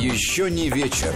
[0.00, 1.12] Еще не вечер.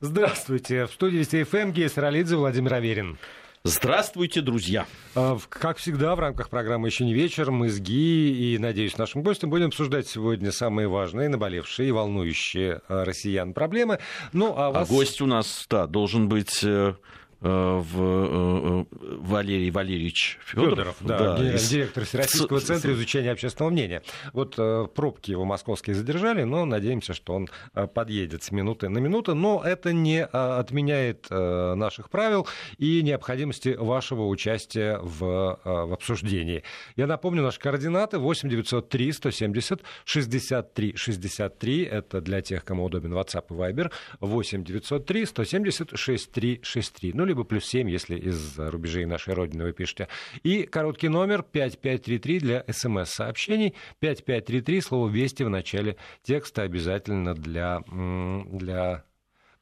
[0.00, 0.86] Здравствуйте.
[0.86, 3.18] В студии СТФМ Гея Саралидзе, Владимир Аверин.
[3.64, 4.86] Здравствуйте, друзья.
[5.14, 9.22] А, как всегда, в рамках программы «Еще не вечер» мы с Ги и, надеюсь, нашим
[9.22, 13.98] гостем будем обсуждать сегодня самые важные, наболевшие и волнующие а, россиян проблемы.
[14.32, 14.88] Ну, а, вас...
[14.88, 16.94] а гость у нас, да, должен быть Э,
[17.42, 22.64] в э, э, Валерий Валерьевич Федоров, Федоров да, да, директор Всероссийского с...
[22.64, 24.02] центра изучения общественного мнения.
[24.32, 24.56] Вот
[24.94, 27.48] пробки его московские задержали, но надеемся, что он
[27.94, 29.34] подъедет с минуты на минуту.
[29.34, 32.46] Но это не отменяет наших правил
[32.78, 36.62] и необходимости вашего участия в, в обсуждении.
[36.96, 41.82] Я напомню, наши координаты 8 903 170 63 63.
[41.82, 43.90] Это для тех, кому удобен WhatsApp и Viber.
[44.20, 47.12] 8 903 170 63 63.
[47.14, 50.08] Ну, либо плюс 7, если из рубежей нашей Родины вы пишете.
[50.42, 53.74] И короткий номер 5533 для смс-сообщений.
[54.00, 59.04] 5533, слово «Вести» в начале текста обязательно для, для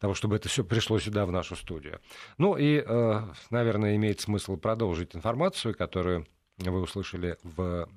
[0.00, 2.00] того, чтобы это все пришло сюда, в нашу студию.
[2.38, 6.26] Ну и, э, наверное, имеет смысл продолжить информацию, которую
[6.58, 7.88] вы услышали в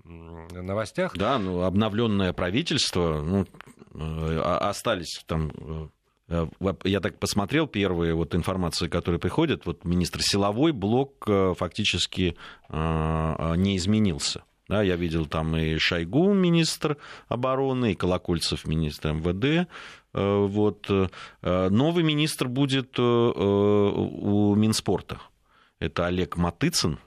[0.51, 1.17] новостях.
[1.17, 3.47] Да, ну, обновленное правительство, ну,
[3.95, 5.87] э, остались там Э,
[6.29, 12.35] я так посмотрел первые вот информации, которые приходят, вот министр силовой блок э, фактически
[12.69, 14.43] э, не изменился.
[14.69, 19.67] Да, я видел там и Шойгу, министр обороны, и Колокольцев, министр МВД.
[20.13, 20.89] Вот.
[21.41, 25.19] Новый министр будет у Минспорта.
[25.79, 26.97] Это Олег Матыцын,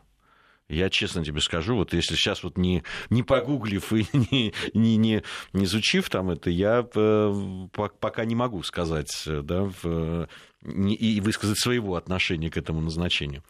[0.69, 5.22] я честно тебе скажу, вот если сейчас вот не, не погуглив и не, не, не,
[5.53, 10.28] не изучив там это, я пока не могу сказать, да, в,
[10.67, 13.42] и высказать своего отношения к этому назначению.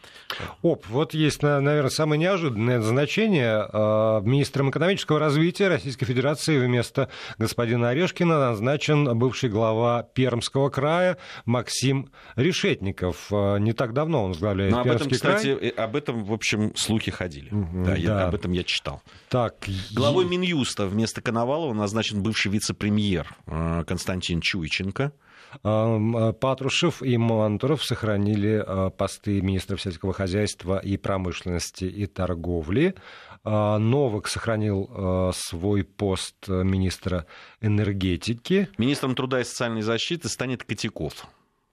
[0.62, 3.67] Оп, вот есть, наверное, самое неожиданное назначение.
[3.72, 12.10] А, министром экономического развития Российской Федерации вместо господина Орешкина назначен бывший глава Пермского края Максим
[12.37, 13.28] Решетников.
[13.32, 15.37] А, не так давно он возглавляет Но Пермский об этом, край.
[15.37, 17.50] кстати, об этом, в общем, слухи ходили.
[17.50, 17.97] Угу, да, да.
[17.97, 19.03] Я, об этом я читал.
[19.28, 25.12] Так, Главой Минюста вместо Коновалова назначен бывший вице-премьер а, Константин Чуйченко.
[25.62, 32.94] Э, Патрушев и Мантуров сохранили э, посты министра сельского хозяйства и промышленности и торговли.
[33.44, 37.27] Э, Новак сохранил свой пост министра
[37.61, 38.69] энергетики.
[38.78, 41.27] Министром труда и социальной защиты станет Котяков.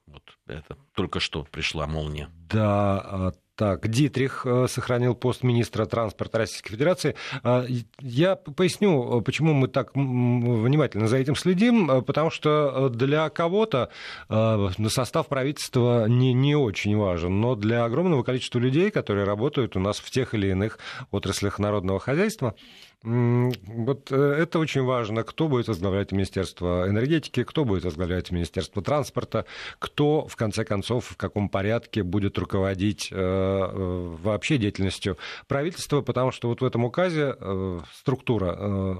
[0.06, 2.30] Вот это только что пришла молния.
[2.48, 7.14] Да, так, Дитрих э, сохранил пост министра транспорта Российской Федерации.
[7.42, 7.64] А,
[8.00, 13.90] я поясню, почему мы так внимательно за этим следим, э, потому что для кого-то
[14.28, 19.80] э, состав правительства не, не очень важен, но для огромного количества людей, которые работают у
[19.80, 20.80] нас в тех или иных
[21.12, 22.56] отраслях народного хозяйства,
[23.04, 29.44] вот это очень важно, кто будет возглавлять Министерство энергетики, кто будет возглавлять Министерство транспорта,
[29.78, 35.16] кто, в конце концов, в каком порядке будет руководить Э, вообще деятельностью
[35.46, 38.96] правительства, потому что вот в этом указе э, структура э,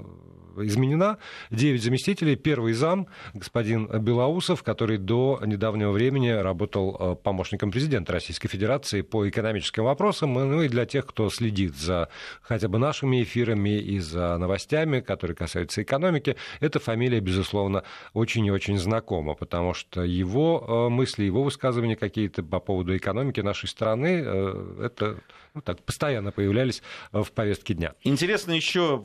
[0.57, 1.17] изменена.
[1.49, 2.35] Девять заместителей.
[2.35, 9.83] Первый зам, господин Белоусов, который до недавнего времени работал помощником президента Российской Федерации по экономическим
[9.83, 10.33] вопросам.
[10.33, 12.09] Ну и для тех, кто следит за
[12.41, 17.83] хотя бы нашими эфирами и за новостями, которые касаются экономики, эта фамилия, безусловно,
[18.13, 23.67] очень и очень знакома, потому что его мысли, его высказывания какие-то по поводу экономики нашей
[23.67, 25.17] страны Э, это
[25.55, 26.83] ну, так, постоянно появлялись
[27.13, 27.93] э, в повестке дня.
[28.03, 29.01] Интересно еще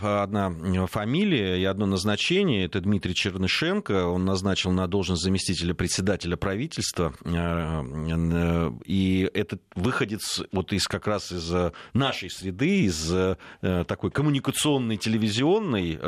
[0.00, 0.52] одна
[0.88, 2.64] фамилия и одно назначение.
[2.64, 4.06] Это Дмитрий Чернышенко.
[4.06, 7.14] Он назначил на должность заместителя председателя правительства.
[7.24, 11.52] Э, и этот выходец вот из как раз из
[11.94, 13.12] нашей среды, из
[13.60, 16.00] такой коммуникационной, телевизионной.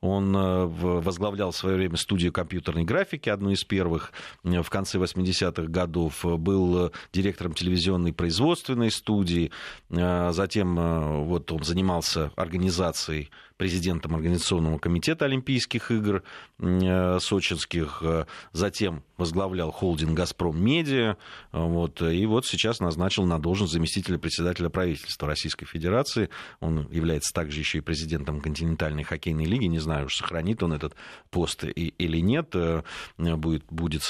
[0.00, 4.12] Он возглавлял в свое время студию компьютерной графики, одну из первых
[4.42, 6.24] в конце 80-х годов.
[6.24, 9.50] Был директором телевизионной производственной студии студии.
[9.90, 13.30] А, затем а, вот он занимался организацией
[13.60, 16.22] президентом Организационного комитета Олимпийских игр
[16.60, 21.18] э, сочинских, э, затем возглавлял холдинг «Газпром Медиа»,
[21.52, 26.30] вот, и вот сейчас назначил на должность заместителя председателя правительства Российской Федерации.
[26.60, 29.66] Он является также еще и президентом континентальной хоккейной лиги.
[29.66, 30.94] Не знаю, уж сохранит он этот
[31.28, 32.82] пост или нет, э,
[33.18, 34.00] будет, будет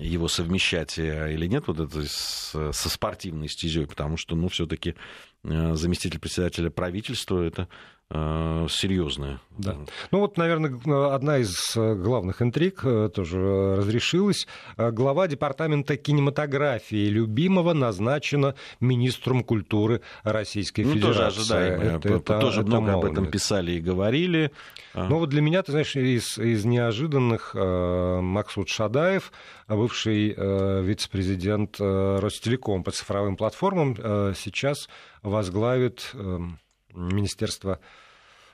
[0.00, 4.96] его совмещать или нет вот это со спортивной стезей, потому что, ну, все-таки
[5.42, 7.66] заместитель председателя правительства это э,
[8.12, 9.40] серьезная.
[9.56, 9.76] Да.
[10.10, 12.82] Ну вот, наверное, одна из главных интриг
[13.14, 14.48] тоже разрешилась.
[14.76, 21.18] Глава департамента кинематографии любимого назначена министром культуры Российской ну, Федерации.
[21.18, 21.84] Тоже ожидаемо.
[21.84, 24.50] Это, это, тоже это много об этом писали и говорили.
[24.94, 29.30] Ну вот для меня, ты знаешь, из, из неожиданных Максут Шадаев,
[29.68, 30.34] бывший
[30.82, 33.94] вице-президент Ростелеком по цифровым платформам,
[34.34, 34.88] сейчас
[35.22, 36.58] возглавит эм,
[36.94, 37.80] Министерство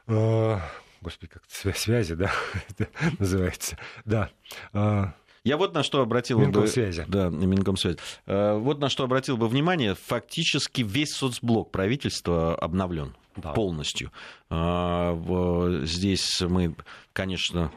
[0.06, 0.58] э,
[1.00, 1.42] господи, как
[1.76, 2.32] связи, да,
[3.18, 4.30] называется, да.
[4.72, 5.06] Э,
[5.44, 7.02] я вот на что обратил Минкомсвязи.
[7.02, 7.08] бы...
[7.08, 7.98] Да, Минкомсвязи.
[8.26, 9.94] Э, вот на что обратил бы внимание.
[9.94, 13.52] Фактически весь соцблок правительства обновлен да.
[13.52, 14.10] полностью.
[14.50, 16.74] Здесь мы,
[17.12, 17.70] конечно,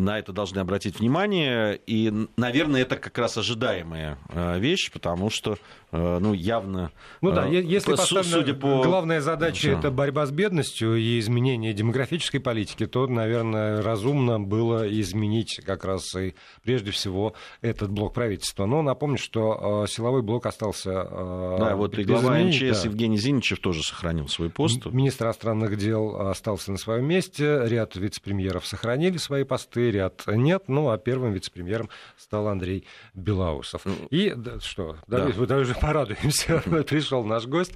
[0.00, 1.78] на это должны обратить внимание.
[1.86, 5.58] И, наверное, это как раз ожидаемая э, вещь, потому что
[5.92, 6.90] э, ну, явно...
[7.20, 8.82] Ну да, э, если судя по...
[8.82, 9.78] главная задача да.
[9.78, 16.14] это борьба с бедностью и изменение демографической политики, то, наверное, разумно было изменить как раз
[16.14, 18.66] и прежде всего этот блок правительства.
[18.66, 22.88] Но напомню, что силовой блок остался Да, вот и глава МЧС да.
[22.88, 24.86] Евгений Зиничев тоже сохранил свой пост.
[24.86, 30.64] Министр иностранных дел остался на своем месте, ряд вице-премьеров сохранили свои посты, ряд нет.
[30.68, 33.82] Ну, а первым вице-премьером стал Андрей Белоусов.
[33.84, 35.28] Ну, И да, что, да.
[35.36, 36.62] мы даже порадуемся.
[36.88, 37.74] Пришел наш гость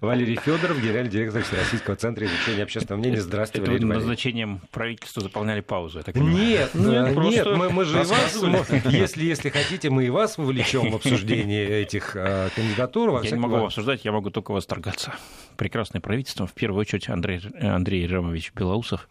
[0.00, 3.20] Валерий Федоров, генеральный директор Всероссийского центра изучения общественного мнения.
[3.20, 8.00] Здравствуйте, Это Валерий назначением правительства заполняли паузу, я так Нет, нет, нет мы, мы же
[8.00, 13.22] и вас, если, если хотите, мы и вас вовлечем в обсуждение этих э, кандидатур.
[13.22, 15.14] Я не могу обсуждать, я могу только восторгаться.
[15.56, 16.46] Прекрасное правительство.
[16.46, 19.08] В первую очередь Андрей, Андрей Рамович Белоусов.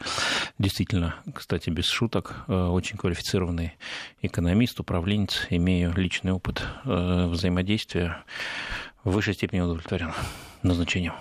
[0.57, 3.73] Действительно, кстати, без шуток, Э, очень квалифицированный
[4.21, 8.23] экономист, управленец, имею личный опыт э, взаимодействия,
[9.03, 10.11] в высшей степени удовлетворен
[10.63, 11.13] назначением.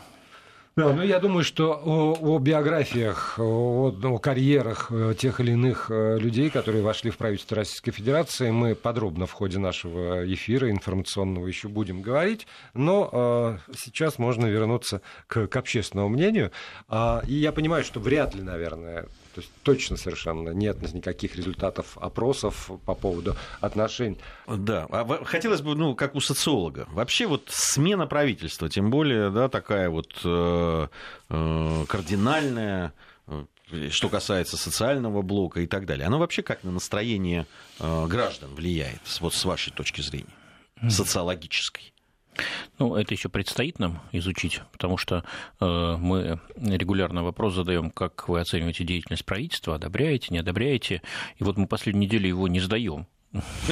[0.77, 5.91] Да, ну я думаю, что о, о биографиях, о, о карьерах э, тех или иных
[5.91, 11.67] людей, которые вошли в правительство Российской Федерации, мы подробно в ходе нашего эфира информационного еще
[11.67, 12.47] будем говорить.
[12.75, 16.53] Но э, сейчас можно вернуться к, к общественному мнению.
[16.89, 21.97] А, и я понимаю, что вряд ли, наверное, то есть точно совершенно нет никаких результатов
[21.99, 24.19] опросов по поводу отношений.
[24.49, 29.49] Да, а хотелось бы, ну, как у социолога, вообще вот смена правительства, тем более, да,
[29.49, 30.89] такая вот э,
[31.29, 32.93] э, кардинальная,
[33.29, 33.45] э,
[33.91, 37.47] что касается социального блока и так далее, она вообще как на настроение
[37.79, 40.35] э, граждан влияет, вот с вашей точки зрения,
[40.89, 41.93] социологической?
[42.79, 45.25] Ну, это еще предстоит нам изучить, потому что
[45.61, 51.03] э, мы регулярно вопрос задаем, как вы оцениваете деятельность правительства, одобряете, не одобряете.
[51.37, 53.07] И вот мы последнюю неделю его не сдаем.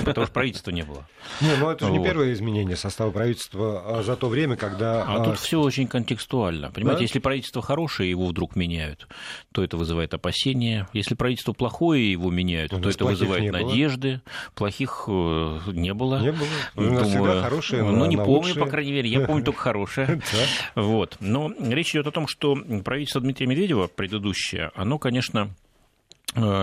[0.05, 1.07] Потому что правительства не было.
[1.41, 5.05] Не, ну это же не первое изменение состава правительства а за то время, когда...
[5.05, 6.71] А, а тут все очень контекстуально.
[6.71, 9.09] Понимаете, если правительство хорошее, его вдруг меняют,
[9.53, 10.89] то это вызывает опасения.
[10.93, 14.21] Если правительство плохое, его меняют, то это вызывает надежды.
[14.55, 16.21] Плохих э, не было.
[16.21, 16.49] Не было.
[16.75, 19.09] Думаю, хорошие, Ну, не помню, по крайней мере.
[19.09, 20.21] Я помню только хорошее.
[20.75, 21.17] Вот.
[21.21, 25.55] Но речь идет о том, что правительство Дмитрия Медведева, предыдущее, оно, конечно,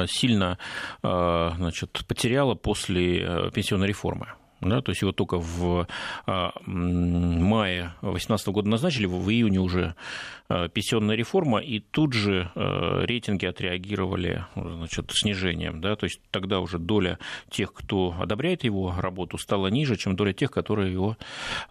[0.07, 0.57] сильно
[1.01, 4.27] э, значит, потеряла после э, пенсионной реформы.
[4.63, 5.87] Да, то есть его только в
[6.25, 9.95] мае 2018 года назначили, в июне уже
[10.49, 15.79] Э, пенсионная реформа, и тут же э, рейтинги отреагировали значит, снижением.
[15.79, 15.95] Да?
[15.95, 17.17] То есть тогда уже доля
[17.49, 21.17] тех, кто одобряет его работу, стала ниже, чем доля тех, которые его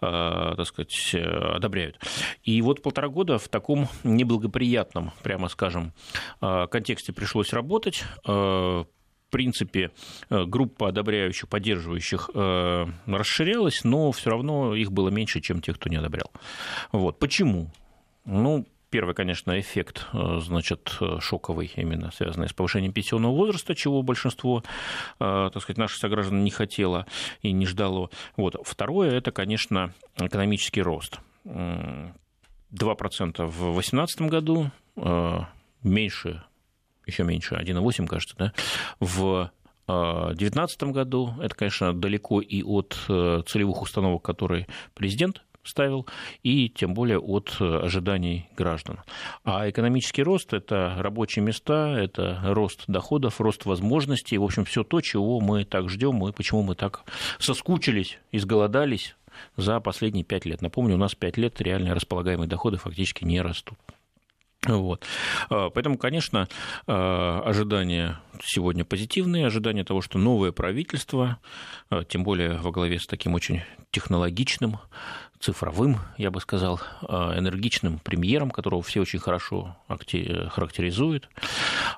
[0.00, 1.98] так сказать, одобряют.
[2.44, 5.92] И вот полтора года в таком неблагоприятном, прямо скажем,
[6.40, 8.04] контексте пришлось работать
[9.32, 9.90] принципе,
[10.30, 12.30] группа одобряющих, поддерживающих
[13.06, 16.30] расширялась, но все равно их было меньше, чем тех, кто не одобрял.
[16.92, 17.18] Вот.
[17.18, 17.70] Почему?
[18.24, 24.62] Ну, Первый, конечно, эффект, э, значит, шоковый, именно связанный с повышением пенсионного возраста, чего большинство,
[25.18, 27.06] э, так сказать, наших сограждан не хотело
[27.40, 28.10] и не ждало.
[28.36, 28.56] Вот.
[28.64, 31.20] Второе, это, конечно, экономический рост.
[31.44, 35.38] 2% в 2018 году, э,
[35.82, 36.42] меньше,
[37.06, 38.52] еще меньше, 1,8, кажется, да,
[39.00, 39.50] в
[39.86, 41.34] 2019 году.
[41.42, 46.06] Это, конечно, далеко и от целевых установок, которые президент ставил,
[46.42, 49.00] и тем более от э, ожиданий граждан.
[49.44, 55.00] А экономический рост– это рабочие места, это рост доходов, рост возможностей, в общем, все то,
[55.00, 57.04] чего мы так ждем, и почему мы так
[57.38, 59.16] соскучились, изголодались
[59.56, 60.62] за последние пять лет.
[60.62, 63.78] Напомню, у нас пять лет реально располагаемые доходы фактически не растут.
[64.66, 65.04] Вот.
[65.50, 66.48] А, поэтому, конечно,
[66.86, 71.38] а, ожидания сегодня позитивные, ожидания того, что новое правительство,
[71.90, 74.78] а, тем более во главе с таким очень технологичным,
[75.40, 81.28] цифровым, я бы сказал, энергичным премьером, которого все очень хорошо характеризуют,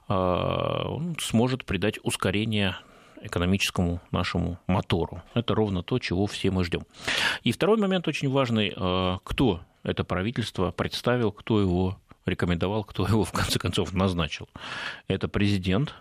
[0.08, 2.78] он сможет придать ускорение
[3.20, 5.22] экономическому нашему мотору.
[5.34, 6.86] Это ровно то, чего все мы ждем.
[7.42, 8.70] И второй момент очень важный,
[9.24, 14.48] кто это правительство представил, кто его рекомендовал, кто его в конце концов назначил.
[15.08, 15.94] Это президент.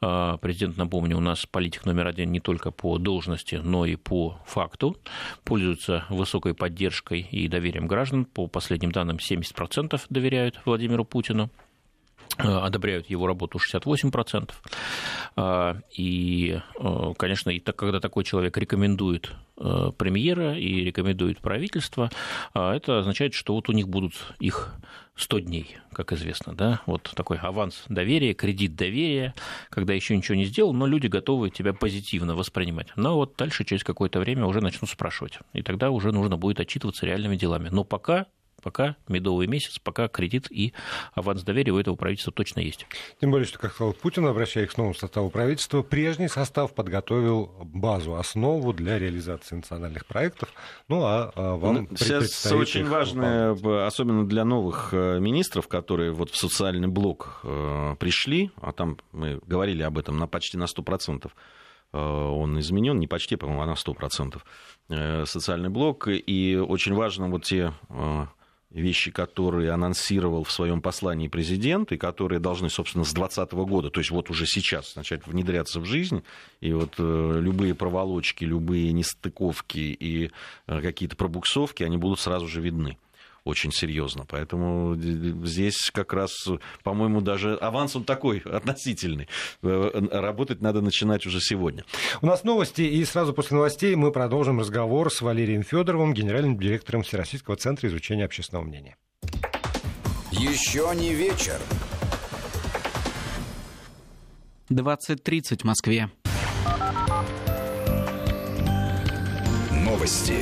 [0.00, 4.38] А, президент, напомню, у нас политик номер один не только по должности, но и по
[4.46, 4.96] факту.
[5.44, 8.24] Пользуется высокой поддержкой и доверием граждан.
[8.24, 11.50] По последним данным, 70% доверяют Владимиру Путину
[12.36, 14.50] одобряют его работу 68%.
[15.36, 16.60] А, и,
[17.18, 22.10] конечно, и так, когда такой человек рекомендует премьера и рекомендует правительство,
[22.54, 24.74] это означает, что вот у них будут их
[25.14, 29.34] 100 дней, как известно, да, вот такой аванс доверия, кредит доверия,
[29.70, 32.88] когда еще ничего не сделал, но люди готовы тебя позитивно воспринимать.
[32.96, 37.06] Но вот дальше через какое-то время уже начнут спрашивать, и тогда уже нужно будет отчитываться
[37.06, 37.70] реальными делами.
[37.70, 38.26] Но пока
[38.66, 40.72] пока медовый месяц, пока кредит и
[41.14, 42.84] аванс доверия у этого правительства точно есть.
[43.20, 48.16] Тем более, что, как сказал Путин, обращаясь к новому составу правительства, прежний состав подготовил базу,
[48.16, 50.48] основу для реализации национальных проектов.
[50.88, 53.52] Ну, а, а вам ну, Сейчас очень важно,
[53.86, 59.38] особенно для новых э, министров, которые вот в социальный блок э, пришли, а там мы
[59.46, 61.30] говорили об этом на почти на 100%,
[61.92, 64.40] э, он изменен, не почти, по-моему, а на 100%
[65.24, 66.08] социальный блок.
[66.08, 67.72] И очень важно вот те
[68.76, 74.00] вещи, которые анонсировал в своем послании президент, и которые должны, собственно, с 2020 года, то
[74.00, 76.22] есть вот уже сейчас начать внедряться в жизнь,
[76.60, 80.30] и вот э, любые проволочки, любые нестыковки и
[80.66, 82.98] э, какие-то пробуксовки, они будут сразу же видны
[83.46, 84.24] очень серьезно.
[84.28, 86.32] Поэтому здесь как раз,
[86.82, 89.28] по-моему, даже аванс он такой относительный.
[89.62, 91.84] Э, работать надо начинать уже сегодня.
[92.20, 97.02] У нас новости, и сразу после новостей мы продолжим разговор с Валерием Федоровым, генеральным директором
[97.02, 98.96] Всероссийского центра изучения общественного мнения.
[100.32, 101.60] Еще не вечер.
[104.70, 106.10] 20.30 в Москве.
[109.70, 110.34] Новости.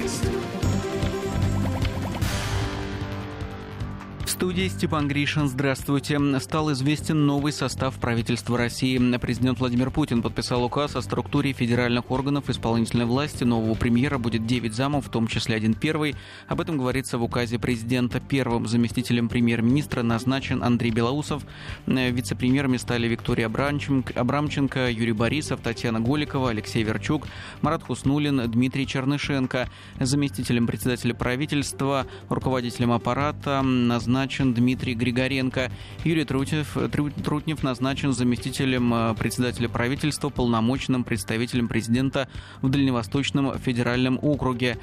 [4.30, 5.48] Студии Степан Гришин.
[5.48, 6.18] Здравствуйте.
[6.40, 8.96] Стал известен новый состав правительства России.
[9.18, 13.44] Президент Владимир Путин подписал указ о структуре федеральных органов исполнительной власти.
[13.44, 16.14] Нового премьера будет 9 замов, в том числе один первый.
[16.48, 18.20] Об этом говорится в указе президента.
[18.20, 21.42] Первым заместителем премьер-министра назначен Андрей Белоусов.
[21.86, 27.26] Вице-премьерами стали Виктория Абрамченко, Юрий Борисов, Татьяна Голикова, Алексей Верчук,
[27.60, 29.68] Марат Хуснулин, Дмитрий Чернышенко.
[30.00, 35.72] Заместителем председателя правительства, руководителем аппарата назначен назначен Дмитрий Григоренко.
[36.04, 36.78] Юрий Трутнев,
[37.24, 42.28] Трутнев назначен заместителем э, председателя правительства, полномочным представителем президента
[42.62, 44.78] в Дальневосточном федеральном округе.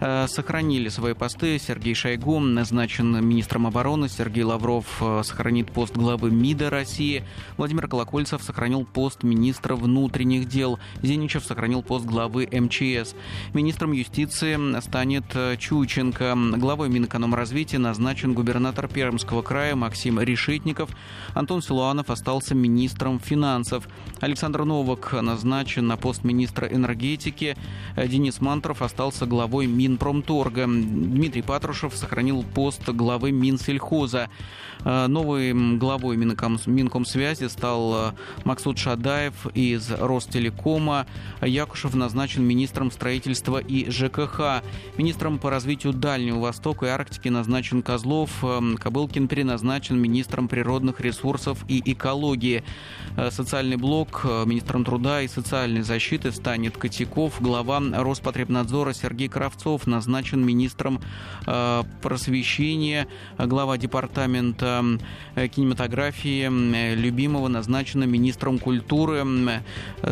[0.00, 1.58] Э, сохранили свои посты.
[1.58, 4.10] Сергей Шойгу назначен министром обороны.
[4.10, 7.24] Сергей Лавров э, сохранит пост главы МИДа России.
[7.56, 10.78] Владимир Колокольцев сохранил пост министра внутренних дел.
[11.00, 13.14] Зеничев сохранил пост главы МЧС.
[13.54, 15.24] Министром юстиции станет
[15.58, 16.36] Чученко.
[16.58, 20.90] Главой Минэкономразвития назначен губернатор губернатор Пермского края Максим Решетников.
[21.32, 23.88] Антон Силуанов остался министром финансов.
[24.20, 27.56] Александр Новак назначен на пост министра энергетики.
[27.96, 30.66] Денис Мантров остался главой Минпромторга.
[30.66, 34.28] Дмитрий Патрушев сохранил пост главы Минсельхоза.
[34.84, 38.12] Э, новой главой Минком, Минкомсвязи стал э,
[38.44, 41.06] Максут Шадаев из Ростелекома.
[41.40, 44.62] Якушев назначен министром строительства и ЖКХ.
[44.96, 48.30] Министром по развитию Дальнего Востока и Арктики назначен Козлов.
[48.72, 52.64] Э, Кобылкин переназначен министром природных ресурсов и экологии.
[53.30, 57.40] Социальный блок министром труда и социальной защиты станет Котяков.
[57.40, 61.00] Глава Роспотребнадзора Сергей Кравцов назначен министром
[62.02, 63.06] просвещения.
[63.38, 64.82] Глава департамента
[65.34, 69.24] Э, кинематографии э, любимого назначена министром культуры.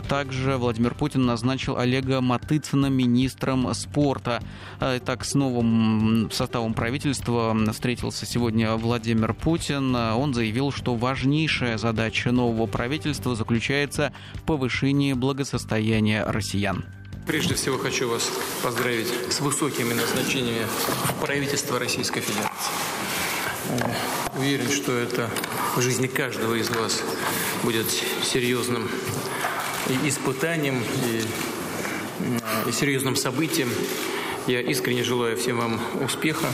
[0.09, 4.43] Также Владимир Путин назначил Олега Матыцына министром спорта.
[4.81, 8.42] Э, так, с новым составом правительства встретился сегодня
[8.77, 9.95] Владимир Путин.
[9.95, 16.85] Он заявил, что важнейшая задача нового правительства заключается в повышении благосостояния россиян.
[17.27, 18.31] Прежде всего хочу вас
[18.63, 20.67] поздравить с высокими назначениями
[21.05, 22.73] в правительство Российской Федерации.
[24.37, 25.31] Уверен, что это
[25.77, 27.01] в жизни каждого из вас
[27.63, 27.87] будет
[28.25, 28.89] серьезным
[30.05, 30.83] испытанием,
[32.67, 33.69] и серьезным событием.
[34.47, 36.47] Я искренне желаю всем вам успеха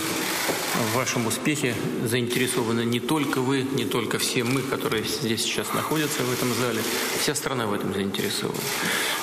[0.92, 6.22] в вашем успехе заинтересованы не только вы, не только все мы, которые здесь сейчас находятся
[6.22, 6.82] в этом зале.
[7.18, 8.58] Вся страна в этом заинтересована.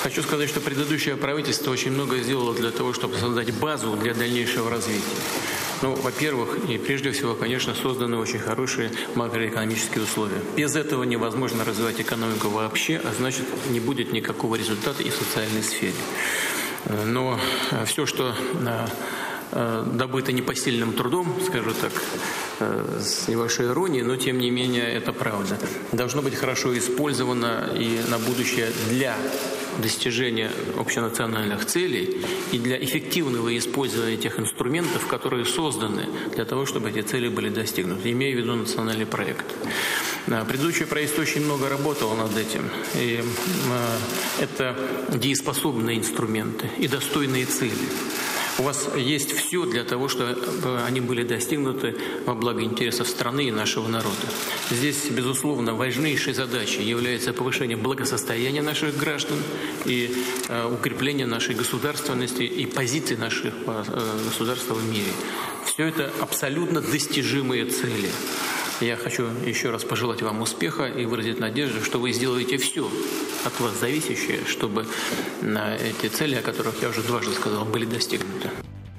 [0.01, 4.69] Хочу сказать, что предыдущее правительство очень много сделало для того, чтобы создать базу для дальнейшего
[4.69, 5.03] развития.
[5.81, 10.41] Ну, во-первых, и прежде всего, конечно, созданы очень хорошие макроэкономические условия.
[10.55, 15.63] Без этого невозможно развивать экономику вообще, а значит, не будет никакого результата и в социальной
[15.63, 15.93] сфере.
[16.87, 17.39] Но
[17.85, 18.35] все, что
[19.57, 21.93] Э, добыто непосильным трудом, скажу так,
[22.59, 25.57] э, с небольшой иронией, но тем не менее это правда.
[25.93, 29.15] Должно быть хорошо использовано и на будущее для
[29.79, 37.01] достижения общенациональных целей и для эффективного использования тех инструментов, которые созданы для того, чтобы эти
[37.01, 39.45] цели были достигнуты, имея в виду национальный проект.
[40.25, 42.69] Предыдущее правительство очень много работало над этим.
[42.95, 44.75] И э, это
[45.09, 47.73] дееспособные инструменты и достойные цели.
[48.57, 51.95] У вас есть все для того, чтобы они были достигнуты
[52.25, 54.15] во благо интересов страны и нашего народа.
[54.71, 59.37] Здесь, безусловно, важнейшей задачей является повышение благосостояния наших граждан
[59.83, 60.15] и
[60.47, 63.83] э, укрепление нашей государственности и позиции наших э,
[64.25, 65.11] государства в мире.
[65.65, 68.09] Все это абсолютно достижимые цели.
[68.81, 72.89] Я хочу еще раз пожелать вам успеха и выразить надежду, что вы сделаете все
[73.45, 74.85] от вас зависящее, чтобы
[75.41, 78.49] на эти цели, о которых я уже дважды сказал, были достигнуты.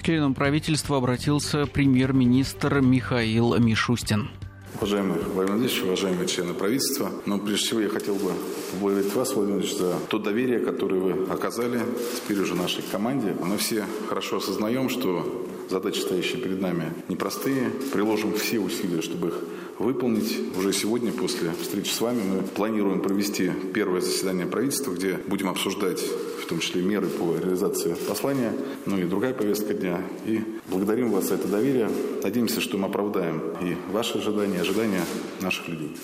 [0.00, 4.30] К членам правительства обратился премьер-министр Михаил Мишустин.
[4.76, 8.33] Уважаемый Владимир Владимирович, уважаемые члены правительства, но прежде всего я хотел бы
[8.73, 11.80] поблагодарить вас, Владимир Владимирович, за то доверие, которое вы оказали
[12.14, 13.35] теперь уже нашей команде.
[13.42, 17.71] Мы все хорошо осознаем, что задачи, стоящие перед нами, непростые.
[17.92, 19.35] Приложим все усилия, чтобы их
[19.78, 20.38] выполнить.
[20.56, 26.02] Уже сегодня, после встречи с вами, мы планируем провести первое заседание правительства, где будем обсуждать
[26.47, 28.52] в том числе меры по реализации послания,
[28.87, 30.00] ну и другая повестка дня.
[30.26, 31.90] И благодарим вас за это доверие.
[32.23, 35.04] Надеемся, что мы оправдаем и ваши ожидания, ожидания
[35.40, 35.97] наших людей.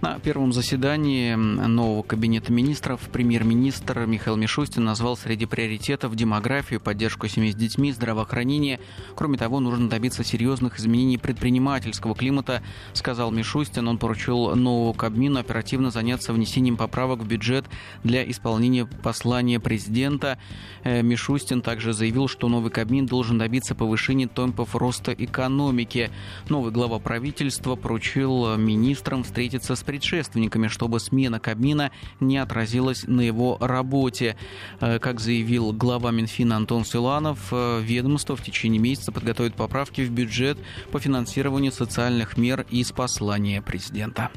[0.00, 7.52] На первом заседании нового кабинета министров премьер-министр Михаил Мишустин назвал среди приоритетов демографию, поддержку семей
[7.52, 8.80] с детьми, здравоохранение.
[9.14, 12.62] Кроме того, нужно добиться серьезных изменений предпринимательского климата,
[12.94, 13.88] сказал Мишустин.
[13.88, 17.66] Он поручил новому Кабмину оперативно заняться внесением поправок в бюджет
[18.02, 20.38] для исполнения послания президента.
[20.82, 26.10] Э, Мишустин также заявил, что новый Кабмин должен добиться повышения темпов роста экономики.
[26.48, 33.58] Новый глава правительства поручил министрам встретиться с предшественниками, чтобы смена Кабмина не отразилась на его
[33.60, 34.36] работе.
[34.80, 40.10] Э, как заявил глава Минфина Антон Силанов, э, ведомство в течение месяца подготовит поправки в
[40.12, 40.58] бюджет
[40.92, 44.30] по финансированию социальных мер из послания президента.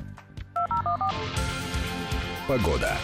[2.47, 2.97] Погода.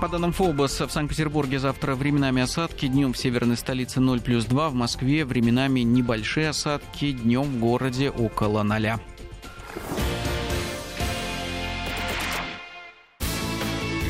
[0.00, 4.70] По данным ФОБОС, в Санкт-Петербурге завтра временами осадки, днем в северной столице 0 плюс 2,
[4.70, 8.98] в Москве временами небольшие осадки, днем в городе около 0.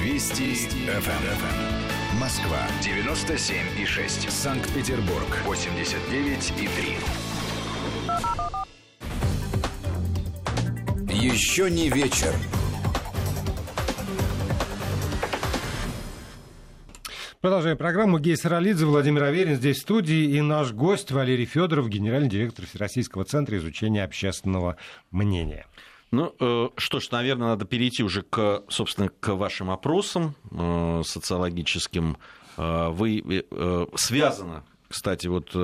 [0.03, 0.55] Вести.
[0.55, 2.18] ФМ.
[2.18, 4.31] Москва 97 и 6.
[4.31, 6.96] Санкт-Петербург 89 и 3.
[11.09, 12.35] Еще не вечер.
[17.40, 18.18] Продолжаем программу.
[18.18, 20.37] Гей Саралидзе, Владимир Аверин здесь в студии.
[20.37, 24.76] И наш гость Валерий Федоров, генеральный директор Всероссийского центра изучения общественного
[25.11, 25.66] мнения.
[26.11, 32.18] Ну, э, что ж, наверное, надо перейти уже к, собственно, к вашим опросам э, социологическим.
[32.59, 33.46] Э, вы
[33.94, 35.55] связано кстати, вот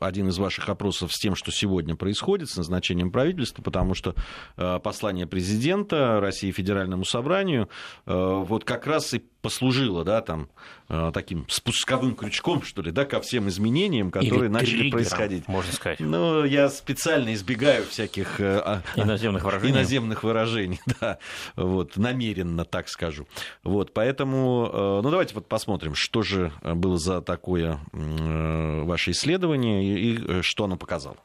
[0.00, 4.16] один из ваших опросов с тем, что сегодня происходит, с назначением правительства, потому что
[4.56, 7.68] послание президента России Федеральному собранию
[8.06, 10.48] вот как раз и послужило, да, там,
[10.88, 15.48] э, таким спусковым крючком, что ли, да, ко всем изменениям, которые Или начали происходить.
[15.48, 16.00] можно сказать.
[16.00, 19.72] Ну, я специально избегаю всяких э, а, иноземных выражений.
[19.74, 21.18] Иноземных выражений, да,
[21.56, 23.26] вот, намеренно, так скажу.
[23.64, 30.42] Вот, поэтому, э, ну, давайте вот посмотрим, что же было за такое ваше исследование и
[30.42, 31.16] что оно показало.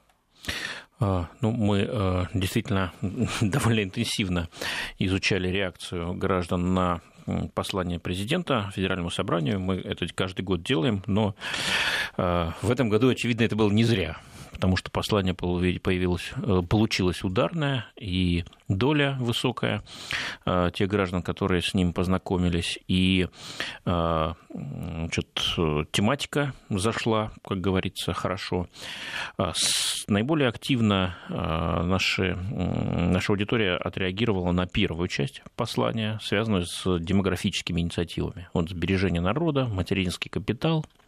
[0.99, 2.91] А, ну, мы действительно
[3.41, 4.49] довольно интенсивно
[4.97, 7.01] изучали реакцию граждан на
[7.53, 9.59] послание президента Федеральному собранию.
[9.59, 11.35] Мы это каждый год делаем, но
[12.17, 14.17] э, в этом году, очевидно, это было не зря
[14.57, 19.83] потому что послание появилось, э, получилось ударное, и доля высокая
[20.47, 23.27] э, тех граждан, которые с ним познакомились, и
[23.85, 25.27] э, значит,
[25.91, 28.67] тематика зашла, как говорится, хорошо.
[30.07, 38.47] Наиболее активно наши, наша аудитория отреагировала на первую часть послания, связанную с демографическими инициативами.
[38.53, 41.03] Вот сбережение народа, материнский капитал– Э,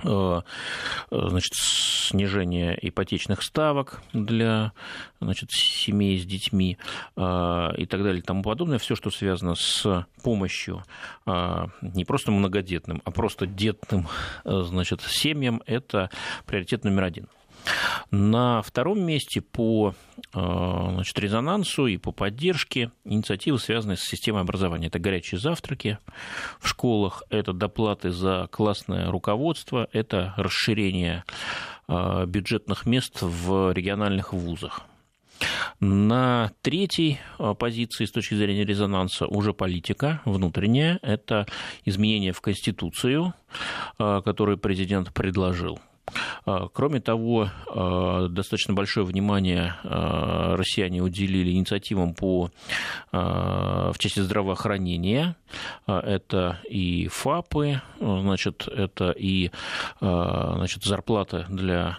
[0.00, 4.72] значит, снижение ипотечных ставок для
[5.20, 6.78] значит, семей с детьми
[7.16, 8.78] э, и так далее и тому подобное.
[8.78, 10.82] Все, что связано с помощью
[11.26, 14.08] э, не просто многодетным, а просто детным
[14.44, 16.10] значит, семьям, это
[16.46, 17.28] приоритет номер один.
[18.10, 19.94] На втором месте по
[20.34, 24.88] э, значит, резонансу и по поддержке инициативы, связанные с системой образования.
[24.88, 25.98] Это горячие завтраки
[26.60, 31.24] в школах, это доплаты за классное руководство, это расширение
[31.88, 34.82] э, бюджетных мест в региональных вузах.
[35.80, 40.98] На третьей э, позиции с точки зрения резонанса уже политика внутренняя.
[41.02, 41.46] Это
[41.84, 43.34] изменения в Конституцию,
[43.96, 45.80] которые президент предложил.
[46.44, 52.50] А, кроме того, а, достаточно большое внимание а, россияне уделили инициативам по,
[53.12, 55.36] в части здравоохранения.
[55.86, 59.50] Это и ФАПы, значит, это и
[60.00, 61.98] значит, зарплата для,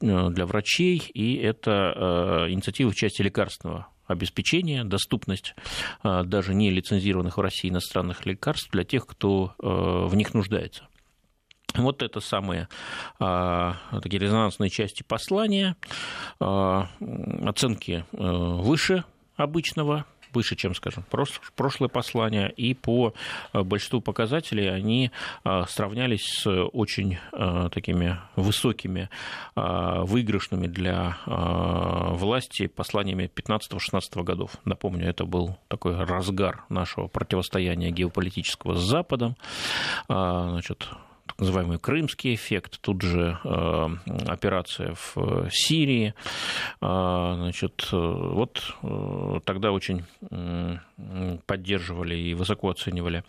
[0.00, 5.54] для врачей, и это инициативы в части лекарственного обеспечения, доступность
[6.02, 10.84] даже не лицензированных в России иностранных лекарств для тех, кто в них нуждается.
[11.74, 12.68] Вот это самые
[13.18, 15.76] а, такие резонансные части послания,
[16.40, 16.88] а,
[17.44, 19.04] оценки а, выше
[19.36, 21.04] обычного, выше, чем, скажем,
[21.56, 23.14] прошлое послание, и по
[23.52, 25.10] а, большинству показателей они
[25.44, 29.08] а, сравнялись с очень а, такими высокими,
[29.54, 34.52] выигрышными для власти посланиями 15-16 годов.
[34.64, 39.36] Напомню, это был такой разгар нашего противостояния геополитического с Западом.
[40.08, 40.88] Значит,
[41.38, 43.88] называемый крымский эффект, тут же э,
[44.26, 46.14] операция в э, Сирии.
[46.80, 48.74] Э, значит, вот
[49.44, 50.04] тогда очень
[51.46, 53.24] поддерживали и высоко оценивали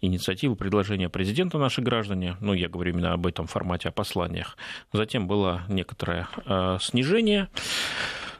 [0.00, 4.56] инициативу, предложения президента наши граждане, ну, я говорю именно об этом формате, о посланиях.
[4.92, 6.28] Затем было некоторое
[6.80, 7.48] снижение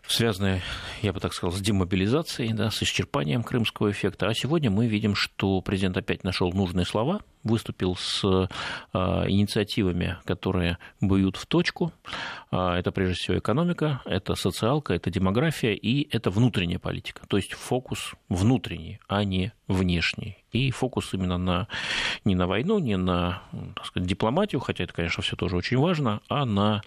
[0.06, 0.62] связанное,
[1.02, 4.28] я бы так сказал, с демобилизацией, да, с исчерпанием крымского эффекта.
[4.28, 8.46] А сегодня мы видим, что президент опять нашел нужные слова, выступил с э,
[9.28, 11.92] инициативами, которые бьют в точку.
[12.50, 17.26] А, это прежде всего экономика, это социалка, это демография и это внутренняя политика.
[17.26, 20.43] То есть фокус внутренний, а не внешний.
[20.54, 21.68] И фокус именно на,
[22.24, 23.42] не на войну, не на
[23.74, 26.80] так сказать, дипломатию, хотя это, конечно, все тоже очень важно, а на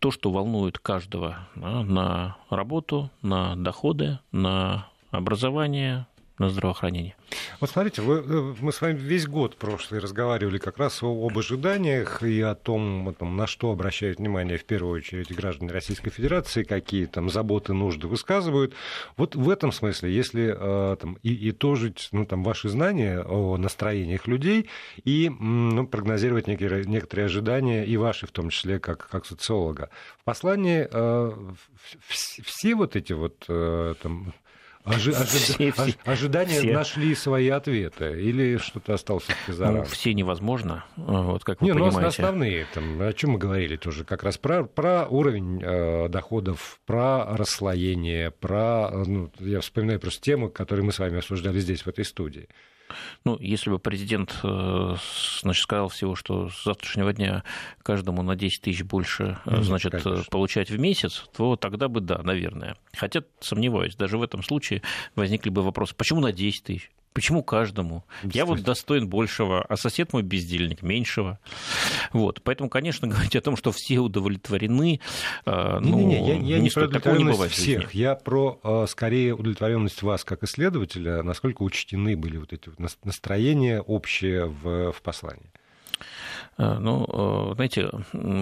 [0.00, 6.06] то, что волнует каждого, на работу, на доходы, на образование,
[6.38, 7.16] на здравоохранение.
[7.60, 12.22] Вот смотрите, вы, э, мы с вами весь год прошлый разговаривали как раз об ожиданиях
[12.22, 17.06] и о том, том, на что обращают внимание в первую очередь граждане Российской Федерации, какие
[17.06, 18.74] там заботы, нужды высказывают.
[19.16, 24.26] Вот в этом смысле, если э, там, и, итожить ну, там, ваши знания о настроениях
[24.26, 24.68] людей
[25.04, 29.88] и ну, прогнозировать некие, некоторые ожидания, и ваши в том числе, как, как социолога.
[30.20, 31.32] В послании э,
[32.42, 33.38] все вот эти вот
[34.02, 34.34] там,
[34.86, 35.72] Ожи, ожи, все,
[36.04, 36.72] ожидания все.
[36.72, 42.00] нашли свои ответы или что-то осталось за ну, Все невозможно, вот как вы Не, понимаете.
[42.00, 46.80] Ну, основные, там, о чем мы говорили тоже, как раз про, про уровень э, доходов,
[46.86, 51.88] про расслоение, про, ну, я вспоминаю просто тему, которую мы с вами обсуждали здесь, в
[51.88, 52.48] этой студии.
[53.24, 54.94] Ну, если бы президент э,
[55.42, 57.44] значит, сказал всего, что с завтрашнего дня
[57.82, 60.24] каждому на 10 тысяч больше э, значит, Конечно.
[60.30, 62.76] получать в месяц, то тогда бы да, наверное.
[62.96, 64.82] Хотя сомневаюсь, даже в этом случае
[65.14, 66.90] возникли бы вопросы, почему на 10 тысяч?
[67.16, 68.04] Почему каждому?
[68.24, 71.38] Я вот достоин большего, а сосед мой бездельник меньшего.
[72.12, 72.42] Вот.
[72.42, 75.00] Поэтому, конечно, говорить о том, что все удовлетворены,
[75.46, 77.94] э, ну, не, не, не, я, я не, про удовлетворенность не всех.
[77.94, 82.68] Я про, э, скорее, удовлетворенность вас как исследователя, насколько учтены были вот эти
[83.02, 85.50] настроения общие в, в послании.
[86.58, 87.90] Э, ну, знаете,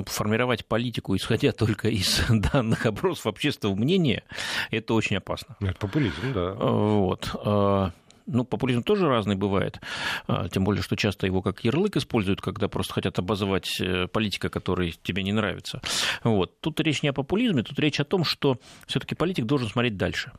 [0.06, 4.24] формировать политику, исходя только из данных опросов общественного мнения,
[4.72, 5.54] это очень опасно.
[5.60, 6.54] Это популизм, да.
[6.54, 7.30] Вот.
[8.26, 9.80] Ну, популизм тоже разный бывает,
[10.26, 14.48] а, тем более, что часто его как ярлык используют, когда просто хотят обозывать э, политика,
[14.48, 15.82] который тебе не нравится.
[16.22, 16.58] Вот.
[16.60, 20.32] Тут речь не о популизме, тут речь о том, что все-таки политик должен смотреть дальше.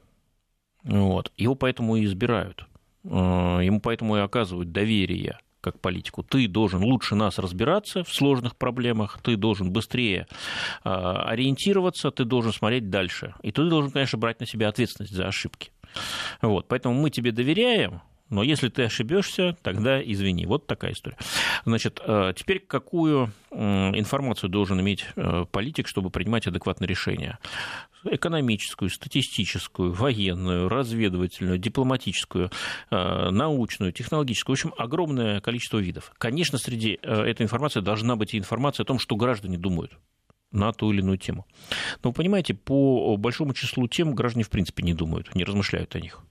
[0.83, 1.31] Вот.
[1.37, 2.65] Его поэтому и избирают.
[3.07, 6.21] А, ему поэтому и оказывают доверие как политику.
[6.21, 10.27] Ты должен лучше нас разбираться в сложных проблемах, ты должен быстрее
[10.83, 13.33] а, ориентироваться, ты должен смотреть дальше.
[13.41, 15.71] И ты должен, конечно, брать на себя ответственность за ошибки.
[16.41, 20.45] Вот, поэтому мы тебе доверяем, но если ты ошибешься, тогда извини.
[20.45, 21.17] Вот такая история.
[21.63, 27.37] Значит, э, теперь какую информацию должен иметь э, политик, чтобы принимать адекватное решение?
[28.07, 32.51] экономическую, статистическую, военную, разведывательную, дипломатическую,
[32.91, 34.55] э, научную, технологическую.
[34.55, 36.11] В общем, огромное количество видов.
[36.19, 39.93] Конечно, среди этой информации должна быть и информация о том, что граждане думают
[40.55, 41.45] на ту или иную тему.
[42.03, 45.99] Но вы понимаете, по большому числу тем граждане в принципе не думают, не размышляют о
[45.99, 46.21] них.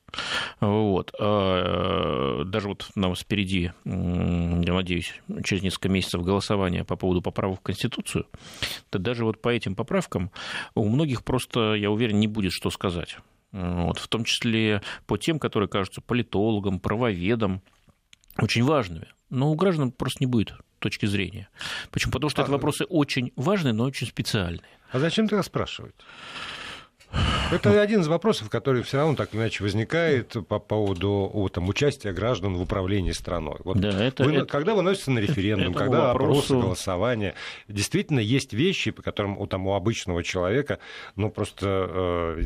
[0.61, 1.13] Вот.
[1.21, 7.63] А, даже вот нам впереди, я надеюсь, через несколько месяцев голосования по поводу поправок в
[7.63, 8.27] Конституцию,
[8.91, 10.31] то даже вот по этим поправкам
[10.75, 13.19] у многих просто, я уверен, не будет что сказать.
[13.53, 17.63] Вот, в том числе по тем, которые кажутся политологам, правоведам,
[18.39, 19.09] очень важными.
[19.31, 21.49] Но у граждан просто не будет точки зрения.
[21.91, 22.13] Почему?
[22.13, 22.45] Потому что а...
[22.45, 24.69] это вопросы очень важные, но очень специальные.
[24.91, 25.95] А зачем тогда спрашивать?
[27.53, 31.69] Это ну, один из вопросов, который все равно так иначе возникает по поводу о, там,
[31.69, 33.59] участия граждан в управлении страной.
[33.65, 37.35] Вот да, это, вы, это, когда выносится на референдум, когда вопросы, голосования,
[37.69, 40.81] действительно есть вещи, по которым у, там, у обычного человека,
[41.17, 42.43] ну, просто э,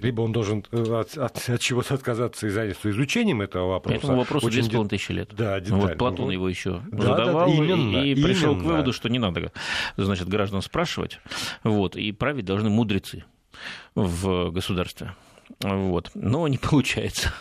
[0.00, 3.98] либо он должен э, от, от, от чего-то отказаться и заняться изучением этого вопроса.
[3.98, 5.30] Этому вопросу Очень 2,5 тысячи лет.
[5.36, 5.86] Да, детально.
[5.86, 9.18] Вот Платон его еще да, задавал да, именно, и, и пришел к выводу, что не
[9.18, 9.52] надо
[9.96, 11.20] значит, граждан спрашивать,
[11.64, 13.24] вот, и править должны мудрецы
[13.94, 15.14] в государстве.
[15.60, 16.10] Вот.
[16.14, 17.32] Но не получается.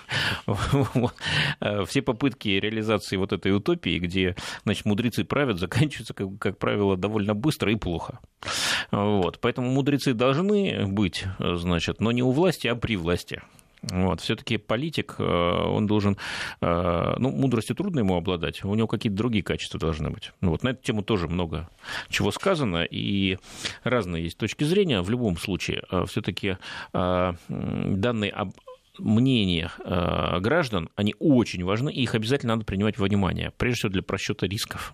[1.86, 7.36] Все попытки реализации вот этой утопии, где значит, мудрецы правят, заканчиваются, как, как правило, довольно
[7.36, 8.20] быстро и плохо.
[8.92, 9.40] Вот.
[9.40, 13.42] Поэтому мудрецы должны быть, значит, но не у власти, а при власти.
[13.82, 14.22] Вот.
[14.22, 16.18] Все-таки политик, э, он должен,
[16.62, 20.32] э, ну, мудростью трудно ему обладать, у него какие-то другие качества должны быть.
[20.42, 21.70] Ну, вот на эту тему тоже много
[22.10, 23.38] чего сказано, и
[23.84, 25.02] разные есть точки зрения.
[25.02, 26.58] В любом случае, э, все-таки
[26.94, 28.52] данные об
[28.98, 34.04] мнениях граждан, они очень важны, и их обязательно надо принимать во внимание, прежде всего для
[34.04, 34.94] просчета рисков.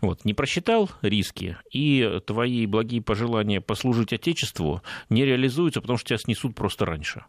[0.00, 6.18] Вот, не просчитал риски, и твои благие пожелания послужить Отечеству не реализуются, потому что тебя
[6.18, 7.24] снесут просто раньше.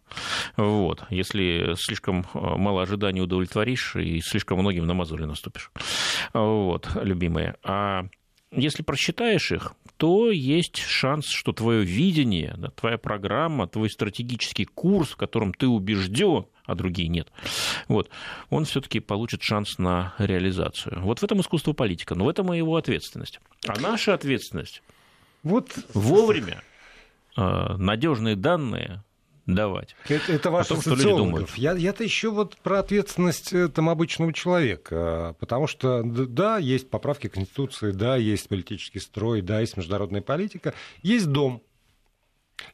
[0.56, 5.72] Вот, если слишком э, мало ожиданий удовлетворишь и слишком многим на мозоли наступишь.
[6.34, 7.56] Вот, любимые.
[7.64, 8.06] А
[8.52, 15.12] если просчитаешь их, то есть шанс, что твое видение, да, твоя программа, твой стратегический курс,
[15.12, 17.32] в котором ты убежден, а другие нет,
[17.88, 18.10] вот,
[18.50, 21.02] он все-таки получит шанс на реализацию.
[21.02, 23.40] Вот в этом искусство политика, но в этом и его ответственность.
[23.68, 24.82] А наша ответственность
[25.44, 26.62] вот вовремя
[27.38, 29.04] э, надежные данные
[29.56, 29.96] давать.
[30.08, 31.58] Это, это ваши том, социологов.
[31.58, 35.36] Я, я-то еще вот про ответственность э, там, обычного человека.
[35.40, 41.28] Потому что, да, есть поправки Конституции, да, есть политический строй, да, есть международная политика, есть
[41.28, 41.62] дом.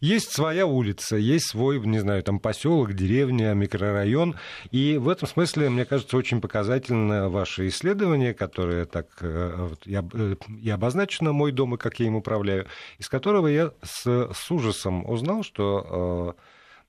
[0.01, 4.35] Есть своя улица, есть свой, не знаю, там поселок, деревня, микрорайон.
[4.71, 10.71] И в этом смысле, мне кажется, очень показательно ваше исследование, которое так э, и э,
[10.71, 15.43] обозначено «Мой дом и как я им управляю», из которого я с, с ужасом узнал,
[15.43, 16.35] что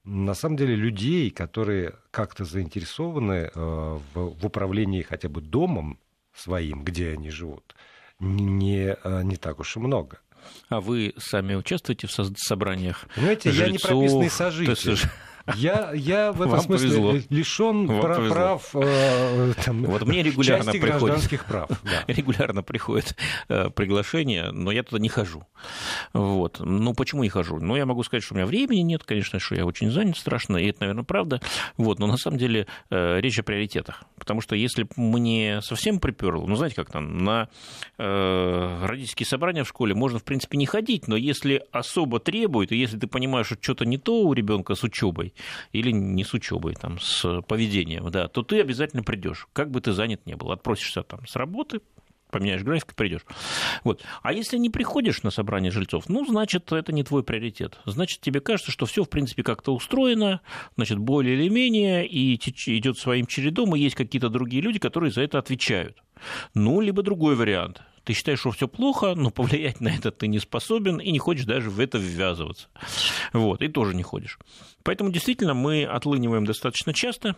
[0.06, 5.98] на самом деле людей, которые как-то заинтересованы э, в, в управлении хотя бы домом
[6.32, 7.74] своим, где они живут,
[8.20, 10.20] не, э, не так уж и много.
[10.68, 13.06] А вы сами участвуете в собраниях?
[13.16, 14.98] Понимаете, жильцов, я не прописанный сожитель.
[15.54, 17.14] Я, я в этом Вам смысле повезло.
[17.30, 21.68] лишен Вам прав, прав э, там, вот мне регулярно части приходит, гражданских прав.
[21.84, 22.04] Да.
[22.12, 23.16] Регулярно приходит
[23.48, 25.44] э, приглашение, но я туда не хожу.
[26.12, 26.58] Вот.
[26.60, 27.58] Ну, почему не хожу?
[27.60, 30.56] Ну, я могу сказать, что у меня времени нет, конечно, что я очень занят страшно,
[30.56, 31.40] и это, наверное, правда.
[31.76, 32.00] Вот.
[32.00, 34.02] Но на самом деле э, речь о приоритетах.
[34.18, 37.48] Потому что если мне совсем приперло, ну, знаете, как там, на
[37.98, 42.76] э, родительские собрания в школе можно, в принципе, не ходить, но если особо требует, и
[42.76, 45.34] если ты понимаешь, что что-то не то у ребенка с учебой,
[45.72, 49.92] или не с учебой, там, с поведением, да, то ты обязательно придешь, как бы ты
[49.92, 50.52] занят не был.
[50.52, 51.80] Отпросишься там с работы,
[52.30, 53.22] поменяешь график придешь.
[53.84, 54.02] Вот.
[54.22, 57.78] А если не приходишь на собрание жильцов, ну, значит, это не твой приоритет.
[57.86, 60.40] Значит, тебе кажется, что все, в принципе, как-то устроено,
[60.76, 65.22] значит, более или менее, и идет своим чередом, и есть какие-то другие люди, которые за
[65.22, 66.02] это отвечают.
[66.54, 67.82] Ну, либо другой вариант.
[68.06, 71.44] Ты считаешь, что все плохо, но повлиять на это ты не способен и не хочешь
[71.44, 72.68] даже в это ввязываться.
[73.32, 74.38] Вот, и тоже не ходишь.
[74.84, 77.34] Поэтому действительно мы отлыниваем достаточно часто.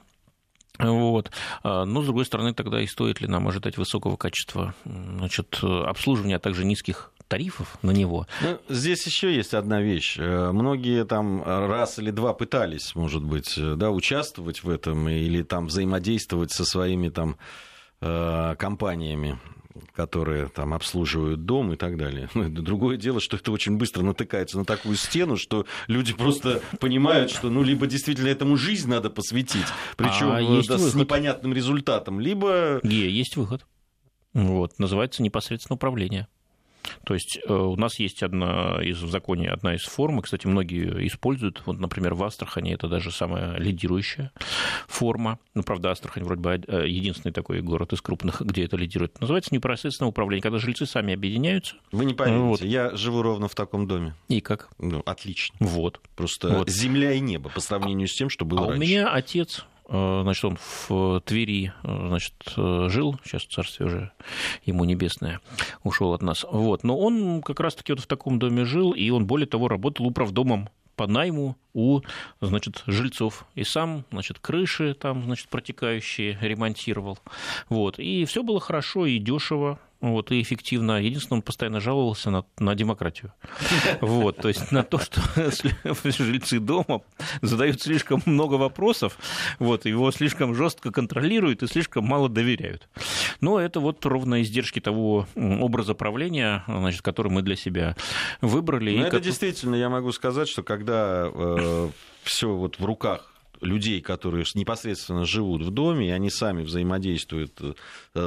[0.79, 1.31] Вот.
[1.63, 6.37] А, но, с другой стороны, тогда и стоит ли нам ожидать высокого качества значит, обслуживания,
[6.37, 8.27] а также низких тарифов на него.
[8.43, 10.17] Ну, здесь еще есть одна вещь.
[10.19, 15.43] Э, многие там раз или два пытались, может быть, э, да, участвовать в этом или
[15.43, 17.37] там взаимодействовать со своими там
[18.03, 19.39] э, компаниями
[19.95, 22.29] которые там обслуживают дом и так далее.
[22.35, 27.31] Ну, другое дело, что это очень быстро натыкается на такую стену, что люди просто понимают,
[27.31, 32.81] что ну либо действительно этому жизнь надо посвятить, причем а да, с непонятным результатом, либо...
[32.83, 33.67] Е, есть выход.
[34.35, 36.29] Вот, называется непосредственно управление.
[37.05, 41.07] То есть у нас есть одна из в законе одна из форм, и, кстати, многие
[41.07, 41.63] используют.
[41.67, 44.33] Вот, например, в Астрахани это даже самая лидирующая
[44.87, 45.39] форма.
[45.55, 46.53] Ну, правда, Астрахань вроде бы
[46.87, 49.21] единственный такой город из крупных, где это лидирует.
[49.21, 51.77] Называется непосредственное управление, когда жильцы сами объединяются.
[51.93, 52.63] Вы не поверите, вот.
[52.63, 54.15] я живу ровно в таком доме.
[54.29, 54.69] И как?
[54.79, 55.57] Ну, отлично.
[55.61, 56.01] Вот.
[56.17, 56.69] Просто вот.
[56.69, 58.79] земля и небо по сравнению с тем, что было а раньше.
[58.79, 64.11] у меня отец э, значит, он в Твери, э, значит, э, жил, сейчас царствие уже
[64.65, 65.41] ему небесное,
[65.83, 66.45] ушел от нас.
[66.51, 66.85] Вот.
[66.85, 70.69] Но он как раз-таки вот в таком доме жил, и он, более того, работал управдомом
[70.95, 72.01] по найму у,
[72.41, 73.47] значит, жильцов.
[73.55, 77.19] И сам, значит, крыши там, значит, протекающие ремонтировал.
[77.69, 77.99] Вот.
[77.99, 81.03] И все было хорошо и дешево вот, и эффективно.
[81.03, 83.33] Единственное, он постоянно жаловался на, на демократию.
[84.01, 85.21] Вот, то есть на то, что
[86.05, 87.03] жильцы дома
[87.43, 89.19] задают слишком много вопросов,
[89.59, 92.89] вот, его слишком жестко контролируют и слишком мало доверяют.
[93.41, 97.97] Но это вот ровно издержки того образа правления, значит, который мы для себя
[98.41, 98.97] выбрали.
[98.97, 99.23] Ну, это как...
[99.23, 101.89] действительно, я могу сказать, что когда э,
[102.23, 107.75] все вот в руках людей, которые непосредственно живут в доме, и они сами взаимодействуют э,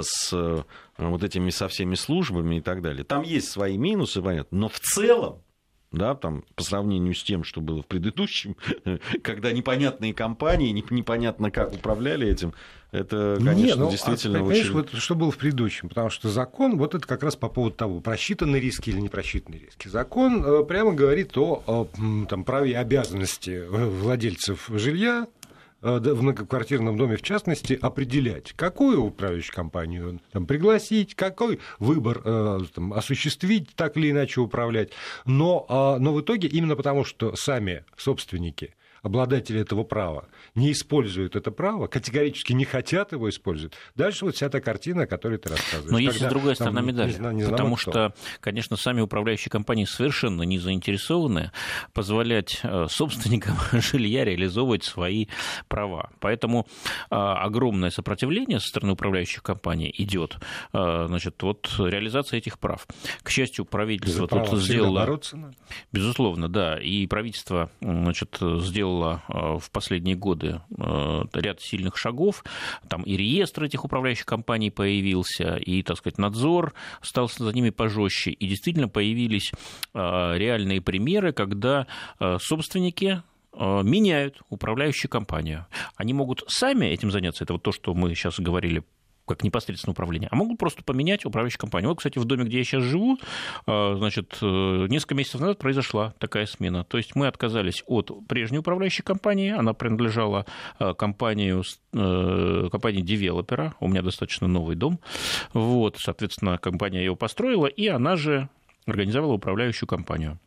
[0.03, 0.63] с э,
[0.97, 3.03] вот этими со всеми службами и так далее.
[3.03, 5.41] Там есть свои минусы, понятно, но в целом
[5.91, 8.55] да, там, по сравнению с тем, что было в предыдущем,
[9.23, 12.53] когда непонятные компании, непонятно как управляли этим,
[12.91, 14.71] это, конечно, Не, ну, а действительно а, очень...
[14.71, 18.01] вот что было в предыдущем, потому что закон, вот это как раз по поводу того,
[18.01, 19.87] просчитаны риски или не просчитаны риски.
[19.87, 21.87] Закон э, прямо говорит о, о
[22.29, 25.40] там, праве и обязанности владельцев жилья Э,
[25.81, 32.93] в многоквартирном доме, в частности, определять, какую управляющую компанию там, пригласить, какой выбор э, там,
[32.93, 34.91] осуществить, так или иначе управлять.
[35.25, 41.35] Но, а, но в итоге именно потому, что сами собственники обладатели этого права не используют
[41.35, 43.73] это право, категорически не хотят его использовать.
[43.95, 45.91] Дальше вот вся эта картина, о которой ты рассказываешь.
[45.91, 47.13] Но есть и другая сторона медали.
[47.13, 51.51] Не, не потому что, конечно, сами управляющие компании совершенно не заинтересованы
[51.93, 55.27] позволять э, собственникам жилья реализовывать свои
[55.67, 56.11] права.
[56.19, 56.67] Поэтому
[57.09, 60.37] э, огромное сопротивление со стороны управляющих компаний идет.
[60.73, 62.87] Э, значит, вот реализация этих прав.
[63.23, 65.19] К счастью, правительство тут сделало...
[65.91, 66.79] Безусловно, да.
[66.79, 72.43] И правительство значит, сделало сделала э, в последние годы э, ряд сильных шагов.
[72.87, 78.31] Там и реестр этих управляющих компаний появился, и, так сказать, надзор стал за ними пожестче.
[78.31, 79.51] И действительно появились
[79.93, 79.97] э,
[80.37, 81.87] реальные примеры, когда
[82.39, 83.23] собственники
[83.53, 85.65] меняют управляющую компанию.
[85.95, 87.43] Они могут сами этим заняться.
[87.43, 88.83] Это вот то, что мы сейчас говорили
[89.31, 91.89] как непосредственное управление, а могут просто поменять управляющую компанию.
[91.89, 93.17] Вот, кстати, в доме, где я сейчас живу,
[93.65, 96.83] э, значит, э, несколько месяцев назад произошла такая смена.
[96.83, 100.45] То есть мы отказались от прежней управляющей компании, она принадлежала
[100.79, 104.99] э, компанию, компании девелопера, у меня достаточно новый дом,
[105.53, 108.49] вот, соответственно, компания его построила, и она же
[108.85, 110.39] организовала управляющую компанию.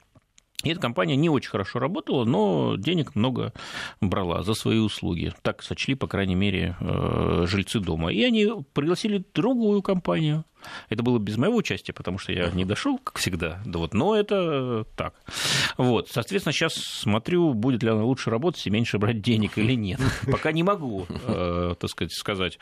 [0.65, 3.53] И эта компания не очень хорошо работала, но денег много
[4.01, 5.33] брала за свои услуги.
[5.43, 8.13] Так сочли, по крайней мере, э, жильцы дома.
[8.13, 10.45] И они пригласили другую компанию,
[10.89, 13.61] это было без моего участия, потому что я не дошел, как всегда.
[13.65, 15.15] Да вот, но это так.
[15.77, 20.01] Вот, соответственно, сейчас смотрю, будет ли она лучше работать и меньше брать денег или нет.
[20.31, 22.59] Пока не могу, э, так сказать, сказать.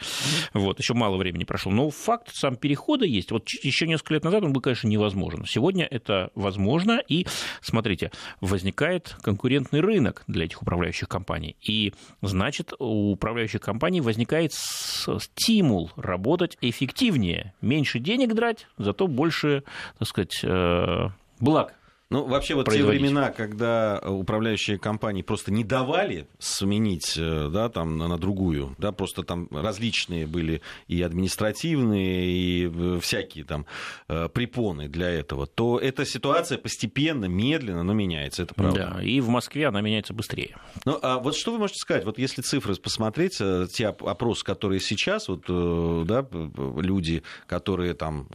[0.52, 1.72] Вот, еще мало времени прошло.
[1.72, 3.30] Но факт сам перехода есть.
[3.30, 5.44] Вот еще несколько лет назад он был, конечно, невозможен.
[5.46, 7.02] Сегодня это возможно.
[7.08, 7.26] И,
[7.60, 8.10] смотрите,
[8.40, 11.56] возникает конкурентный рынок для этих управляющих компаний.
[11.60, 19.62] И, значит, у управляющих компаний возникает стимул работать эффективнее, меньше меньше денег драть, зато больше,
[19.98, 21.08] так сказать, э,
[21.40, 21.74] благ
[22.12, 27.96] ну, вообще, вот те времена, когда управляющие компании просто не давали сменить э, да, там,
[27.96, 33.66] на другую, да, просто там различные были и административные, и э, всякие там
[34.06, 38.94] препоны для этого, то эта ситуация постепенно, медленно, но меняется, это правда.
[38.96, 40.56] Да, и в Москве она меняется быстрее.
[40.84, 43.38] Ну, а вот что вы можете сказать, вот если цифры посмотреть,
[43.72, 48.28] те опросы, которые сейчас, вот, да, люди, которые там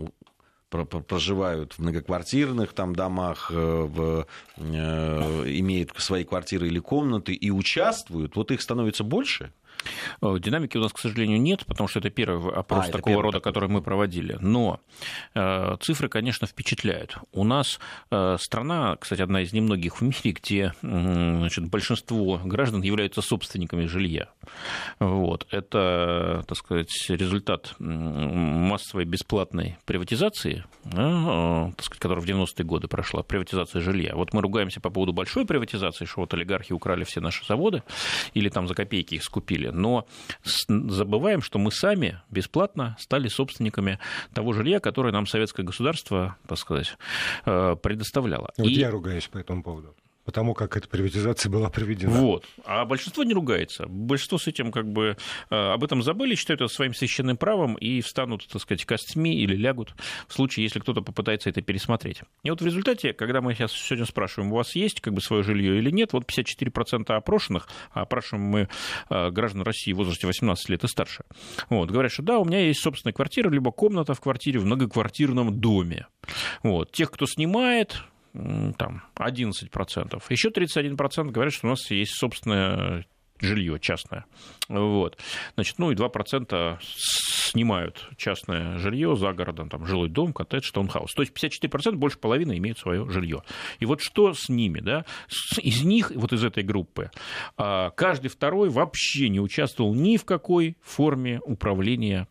[0.70, 4.28] проживают в многоквартирных там домах, э, в,
[4.58, 9.54] э, имеют свои квартиры или комнаты и участвуют, вот их становится больше?
[10.22, 13.40] Э, динамики у нас, к сожалению, нет, потому что это первый опрос а, такого рода,
[13.40, 13.52] такой.
[13.52, 14.38] который мы проводили.
[14.42, 14.80] Но
[15.36, 17.18] э, цифры, конечно, впечатляют.
[17.32, 17.80] У нас
[18.12, 23.86] э, страна, кстати, одна из немногих в мире, где э, значит, большинство граждан являются собственниками
[23.86, 24.30] жилья.
[25.00, 25.48] Вот.
[25.52, 32.88] Это, так сказать, результат массовой бесплатной приватизации, да, э, так сказать, которая в 90-е годы
[32.88, 34.16] прошла, приватизация жилья.
[34.16, 37.84] Вот мы ругаемся по поводу большой приватизации, что вот олигархи украли все наши заводы
[38.34, 39.76] или там за копейки их скупили жили.
[39.76, 40.08] Но
[40.68, 44.00] забываем, что мы сами бесплатно стали собственниками
[44.34, 46.98] того жилья, которое нам советское государство, так сказать,
[47.46, 48.52] э, предоставляло.
[48.58, 48.74] Вот И...
[48.74, 49.96] я ругаюсь по этому поводу
[50.28, 52.12] потому как эта приватизация была проведена.
[52.12, 52.46] Вот.
[52.66, 53.86] А большинство не ругается.
[53.88, 55.16] Большинство с этим как бы
[55.50, 59.56] э, об этом забыли, считают это своим священным правом и встанут, так сказать, костьми или
[59.56, 59.96] лягут
[60.28, 62.24] в случае, если кто-то попытается это пересмотреть.
[62.44, 65.44] И вот в результате, когда мы сейчас сегодня спрашиваем, у вас есть как бы свое
[65.44, 68.68] жилье или нет, вот 54% опрошенных, а опрашиваем мы
[69.10, 71.24] э, граждан России в возрасте 18 лет и старше,
[71.70, 75.58] вот, говорят, что да, у меня есть собственная квартира, либо комната в квартире в многоквартирном
[75.58, 76.08] доме.
[76.64, 76.92] Вот.
[76.92, 78.04] Тех, кто снимает,
[78.78, 80.24] там 11%.
[80.30, 83.06] Еще 31% говорят, что у нас есть собственное
[83.40, 84.26] жилье частное.
[84.68, 85.18] Вот.
[85.56, 91.14] Значит, ну и 2% снимают частное жилье за городом, там, жилой дом, коттедж, таунхаус.
[91.14, 93.44] То есть 54% больше половины имеют свое жилье.
[93.80, 95.06] И вот что с ними, да?
[95.62, 97.12] Из них, вот из этой группы,
[97.58, 102.28] а, каждый второй вообще не участвовал ни в какой форме управления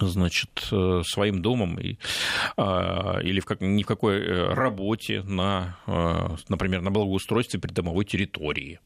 [0.00, 1.96] значит, э, своим домом и,
[2.56, 8.04] а, или в как, ни в какой э, работе на, э, например, на благоустройстве придомовой
[8.04, 8.80] территории.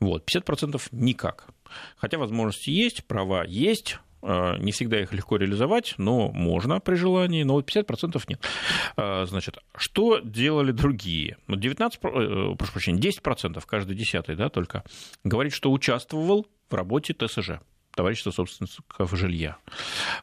[0.00, 1.48] Вот, 50% никак.
[1.96, 7.54] Хотя возможности есть, права есть, не всегда их легко реализовать, но можно при желании, но
[7.54, 9.28] вот 50% нет.
[9.28, 11.36] Значит, что делали другие?
[11.46, 14.82] 19, ну, прошу прощения, 10%, каждый десятый, да, только,
[15.24, 17.60] говорит, что участвовал в работе ТСЖ
[17.94, 19.56] товарищества собственников жилья.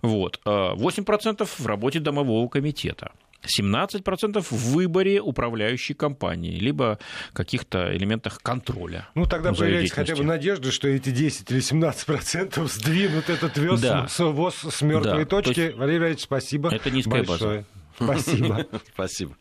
[0.01, 0.39] Вот.
[0.45, 3.11] 8% в работе домового комитета.
[3.43, 6.99] 17% в выборе управляющей компании, либо
[7.34, 9.07] каких-то элементах контроля.
[9.15, 14.07] Ну, тогда появляется хотя бы надежда, что эти 10 или 17% сдвинут этот вес, да.
[14.07, 15.26] с, ВОЗ с мертвой да.
[15.26, 15.59] точки.
[15.59, 15.78] Есть...
[15.78, 16.74] Валерий Валерьевич, спасибо.
[16.74, 17.65] Это низкая большое.
[17.99, 18.22] база.
[18.22, 18.65] Спасибо.
[18.93, 19.36] Спасибо.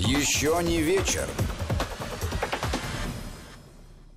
[0.00, 1.28] Еще не вечер.